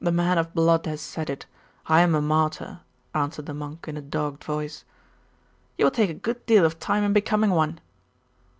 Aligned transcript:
'The 0.03 0.11
man 0.11 0.39
of 0.39 0.51
blood 0.55 0.87
has 0.87 0.99
said 0.99 1.29
it. 1.29 1.45
I 1.85 2.01
am 2.01 2.15
a 2.15 2.21
martyr,' 2.23 2.79
answered 3.13 3.45
the 3.45 3.53
monk 3.53 3.87
in 3.87 3.95
a 3.97 4.01
dogged 4.01 4.43
voice. 4.43 4.83
'You 5.77 5.85
will 5.85 5.91
take 5.91 6.09
a 6.09 6.15
good 6.15 6.43
deal 6.47 6.65
of 6.65 6.79
time 6.79 7.03
in 7.03 7.13
becoming 7.13 7.51
one. 7.51 7.79